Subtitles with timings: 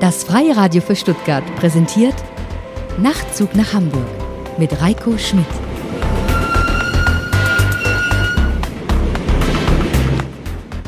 [0.00, 2.14] Das Freie Radio für Stuttgart präsentiert
[2.96, 4.06] Nachtzug nach Hamburg
[4.58, 5.44] mit Reiko Schmidt.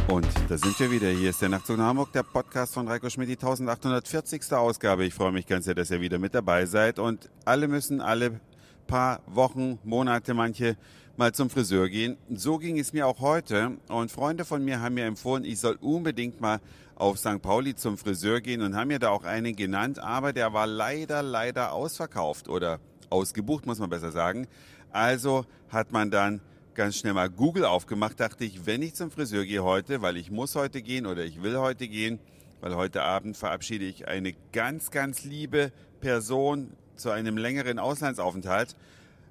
[0.08, 1.10] Und da sind wir wieder.
[1.10, 4.50] Hier ist der Nachtzug nach Hamburg, der Podcast von Reiko Schmidt, die 1840.
[4.54, 5.04] Ausgabe.
[5.04, 6.98] Ich freue mich ganz sehr, dass ihr wieder mit dabei seid.
[6.98, 8.40] Und alle müssen alle
[8.86, 10.78] paar Wochen, Monate, manche
[11.18, 12.16] mal zum Friseur gehen.
[12.30, 13.72] So ging es mir auch heute.
[13.88, 16.60] Und Freunde von mir haben mir empfohlen, ich soll unbedingt mal
[17.02, 17.42] auf St.
[17.42, 19.98] Pauli zum Friseur gehen und haben mir da auch einen genannt.
[19.98, 22.78] Aber der war leider, leider ausverkauft oder
[23.10, 24.46] ausgebucht, muss man besser sagen.
[24.92, 26.40] Also hat man dann
[26.74, 30.30] ganz schnell mal Google aufgemacht, dachte ich, wenn ich zum Friseur gehe heute, weil ich
[30.30, 32.20] muss heute gehen oder ich will heute gehen,
[32.60, 38.76] weil heute Abend verabschiede ich eine ganz, ganz liebe Person zu einem längeren Auslandsaufenthalt.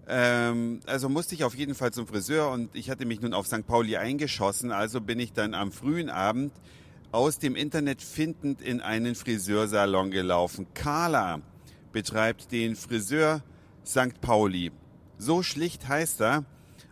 [0.09, 3.47] Ähm, also musste ich auf jeden Fall zum Friseur und ich hatte mich nun auf
[3.47, 3.65] St.
[3.65, 6.51] Pauli eingeschossen, also bin ich dann am frühen Abend
[7.11, 10.67] aus dem Internet findend in einen Friseursalon gelaufen.
[10.73, 11.41] Carla
[11.91, 13.43] betreibt den Friseur
[13.85, 14.21] St.
[14.21, 14.71] Pauli.
[15.17, 16.45] So schlicht heißt er.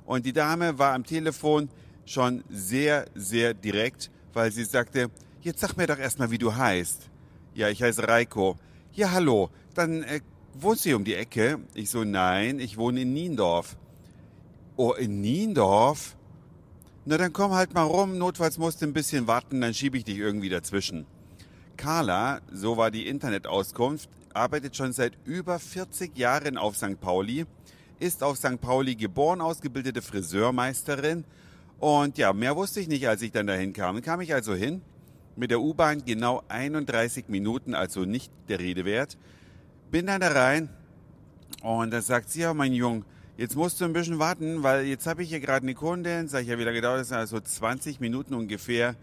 [0.06, 1.70] Und die Dame war am Telefon
[2.06, 5.10] schon sehr, sehr direkt, weil sie sagte,
[5.42, 7.10] jetzt sag mir doch erstmal, wie du heißt.
[7.54, 8.58] Ja, ich heiße Reiko.
[8.94, 10.22] Ja, hallo, dann äh,
[10.54, 11.60] wohnst du hier um die Ecke?
[11.76, 13.78] Ich so, nein, ich wohne in Niendorf.
[14.76, 16.18] Oh, in Niendorf?
[17.06, 20.04] Na, dann komm halt mal rum, notfalls musst du ein bisschen warten, dann schiebe ich
[20.04, 21.06] dich irgendwie dazwischen.
[21.78, 27.00] Carla, so war die Internetauskunft, arbeitet schon seit über 40 Jahren auf St.
[27.00, 27.46] Pauli
[28.00, 28.60] ist auf St.
[28.62, 31.26] Pauli geboren, ausgebildete Friseurmeisterin.
[31.80, 33.96] Und ja, mehr wusste ich nicht, als ich dann dahin kam.
[33.96, 34.82] Dann kam ich also hin,
[35.36, 39.18] mit der U-Bahn genau 31 Minuten, also nicht der Rede wert.
[39.92, 40.70] Bin dann da rein
[41.62, 43.06] und da sagt sie, ja, mein Jung,
[43.40, 46.42] jetzt musst du ein bisschen warten, weil jetzt habe ich hier gerade eine Kundin, sag
[46.42, 48.96] ich ja, wieder gedauert, das sind also 20 Minuten ungefähr.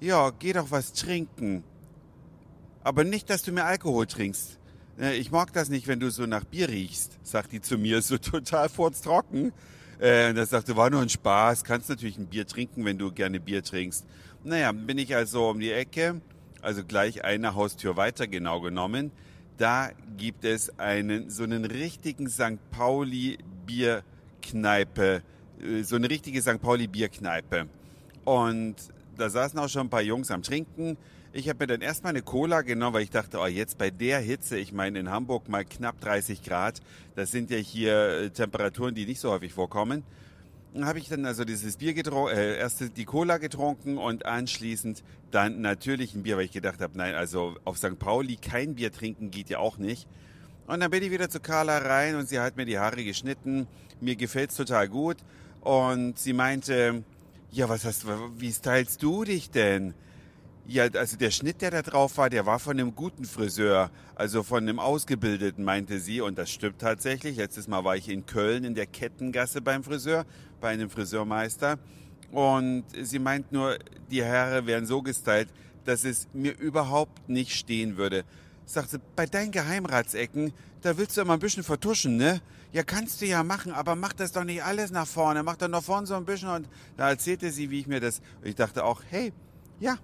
[0.00, 1.64] Ja, geh doch was trinken.
[2.84, 4.58] Aber nicht, dass du mir Alkohol trinkst.
[5.00, 8.02] Äh, ich mag das nicht, wenn du so nach Bier riechst, sagt die zu mir,
[8.02, 9.52] so total furztrocken.
[9.98, 13.40] Äh, das sagte, war nur ein Spaß, kannst natürlich ein Bier trinken, wenn du gerne
[13.40, 14.04] Bier trinkst.
[14.44, 16.20] Naja, bin ich also um die Ecke,
[16.60, 19.10] also gleich eine Haustür weiter genau genommen.
[19.56, 22.58] Da gibt es einen, so einen richtigen St.
[22.70, 23.38] Pauli
[23.70, 25.22] Bierkneipe,
[25.62, 26.60] äh, so eine richtige St.
[26.60, 27.68] Pauli Bierkneipe.
[28.24, 28.76] Und
[29.16, 30.96] da saßen auch schon ein paar Jungs am Trinken.
[31.32, 34.18] Ich habe mir dann erstmal eine Cola genommen, weil ich dachte, oh, jetzt bei der
[34.18, 36.80] Hitze, ich meine in Hamburg mal knapp 30 Grad,
[37.14, 40.02] das sind ja hier äh, Temperaturen, die nicht so häufig vorkommen.
[40.74, 45.04] Dann habe ich dann also dieses Bier getrunken, äh, erst die Cola getrunken und anschließend
[45.30, 47.98] dann natürlich ein Bier, weil ich gedacht habe, nein, also auf St.
[47.98, 50.08] Pauli kein Bier trinken geht ja auch nicht.
[50.66, 53.66] Und dann bin ich wieder zu Carla rein und sie hat mir die Haare geschnitten.
[54.00, 55.16] Mir gefällt's total gut.
[55.60, 57.04] Und sie meinte,
[57.50, 58.06] ja, was hast,
[58.38, 59.94] wie stylst du dich denn?
[60.66, 64.44] Ja, also der Schnitt, der da drauf war, der war von einem guten Friseur, also
[64.44, 66.20] von einem Ausgebildeten, meinte sie.
[66.20, 67.36] Und das stimmt tatsächlich.
[67.36, 70.24] Letztes Mal war ich in Köln in der Kettengasse beim Friseur,
[70.60, 71.78] bei einem Friseurmeister.
[72.30, 73.78] Und sie meint nur,
[74.10, 75.48] die Haare wären so gestylt,
[75.84, 78.24] dass es mir überhaupt nicht stehen würde.
[78.66, 82.40] Sagte, bei deinen Geheimratsecken, da willst du immer ein bisschen vertuschen, ne?
[82.72, 85.42] Ja, kannst du ja machen, aber mach das doch nicht alles nach vorne.
[85.42, 86.48] Mach doch nach vorne so ein bisschen.
[86.48, 88.20] Und da erzählte sie, wie ich mir das.
[88.44, 89.32] Ich dachte auch, hey,
[89.80, 89.96] ja,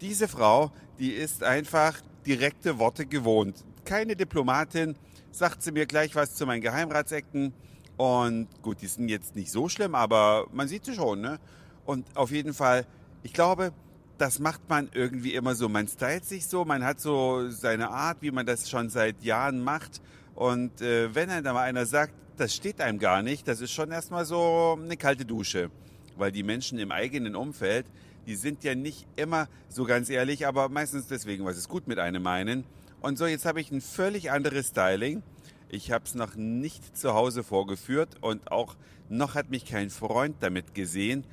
[0.00, 3.62] diese Frau, die ist einfach direkte Worte gewohnt.
[3.84, 4.96] Keine Diplomatin,
[5.32, 7.52] sagt sie mir gleich was zu meinen Geheimratsecken.
[7.98, 11.20] Und gut, die sind jetzt nicht so schlimm, aber man sieht sie schon.
[11.20, 11.38] Ne?
[11.84, 12.86] Und auf jeden Fall,
[13.22, 13.72] ich glaube,
[14.18, 15.68] das macht man irgendwie immer so.
[15.68, 19.60] Man stylt sich so, man hat so seine Art, wie man das schon seit Jahren
[19.62, 20.00] macht.
[20.34, 23.90] Und äh, wenn dann mal einer sagt, das steht einem gar nicht, das ist schon
[23.90, 25.70] erstmal so eine kalte Dusche.
[26.16, 27.86] Weil die Menschen im eigenen Umfeld,
[28.26, 31.86] die sind ja nicht immer so ganz ehrlich, aber meistens deswegen, weil sie es gut
[31.86, 32.64] mit einem meinen.
[33.00, 35.22] Und so, jetzt habe ich ein völlig anderes Styling.
[35.68, 38.76] Ich habe es noch nicht zu Hause vorgeführt und auch
[39.08, 41.24] noch hat mich kein Freund damit gesehen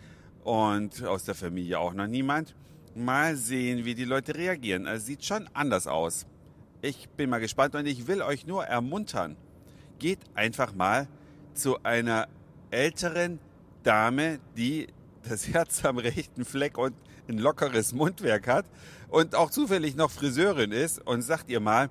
[0.44, 2.56] und aus der Familie auch noch niemand.
[2.96, 4.88] Mal sehen, wie die Leute reagieren.
[4.88, 6.26] Also sieht schon anders aus.
[6.82, 9.38] Ich bin mal gespannt und ich will euch nur ermuntern.
[10.00, 11.08] Geht einfach mal
[11.54, 12.28] zu einer
[12.72, 13.40] älteren
[13.84, 14.88] Dame, die
[15.28, 16.94] das Herz am rechten Fleck und
[17.30, 18.66] ein lockeres Mundwerk hat
[19.10, 21.90] und auch zufällig noch Friseurin ist und sagt ihr mal,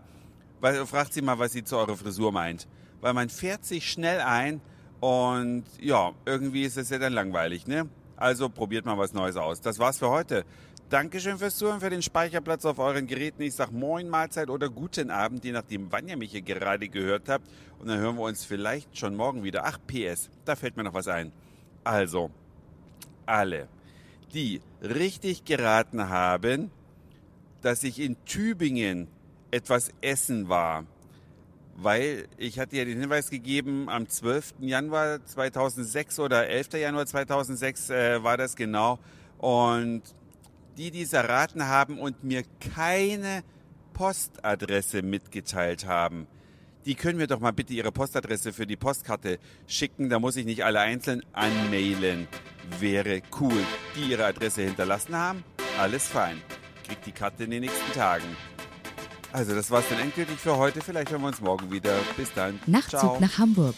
[0.87, 2.67] fragt sie mal, was sie zu eurer Frisur meint.
[3.01, 4.61] Weil man fährt sich schnell ein
[5.01, 7.89] und ja, irgendwie ist es ja dann langweilig, ne?
[8.17, 9.63] Also probiert mal was Neues aus.
[9.63, 10.45] Das war's für heute.
[10.91, 13.43] Dankeschön fürs Zuhören, für den Speicherplatz auf euren Geräten.
[13.43, 17.29] Ich sag Moin, Mahlzeit oder guten Abend, je nachdem, wann ihr mich hier gerade gehört
[17.29, 17.47] habt.
[17.79, 19.65] Und dann hören wir uns vielleicht schon morgen wieder.
[19.65, 21.31] Ach, PS, da fällt mir noch was ein.
[21.85, 22.33] Also,
[23.25, 23.69] alle,
[24.35, 26.73] die richtig geraten haben,
[27.63, 29.07] dass ich in Tübingen
[29.53, 30.87] etwas essen war.
[31.77, 34.55] Weil ich hatte ja den Hinweis gegeben, am 12.
[34.59, 36.73] Januar 2006 oder 11.
[36.73, 38.99] Januar 2006 äh, war das genau.
[39.39, 40.03] Und
[40.81, 42.43] die, die es erraten haben und mir
[42.75, 43.45] keine
[43.93, 46.27] Postadresse mitgeteilt haben,
[46.87, 50.09] die können mir doch mal bitte ihre Postadresse für die Postkarte schicken.
[50.09, 52.27] Da muss ich nicht alle einzeln anmailen.
[52.79, 53.63] Wäre cool.
[53.95, 55.45] Die ihre Adresse hinterlassen haben,
[55.79, 56.41] alles fein.
[56.87, 58.25] Kriegt die Karte in den nächsten Tagen.
[59.33, 60.81] Also, das war's dann endgültig für heute.
[60.81, 61.95] Vielleicht hören wir uns morgen wieder.
[62.17, 62.59] Bis dann.
[62.67, 63.21] Nachtzug Ciao.
[63.21, 63.75] nach Hamburg.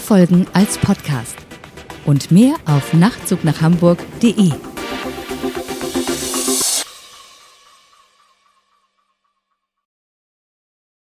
[0.00, 1.36] Folgen als Podcast.
[2.06, 4.50] Und mehr auf nachtzugnachhamburg.de.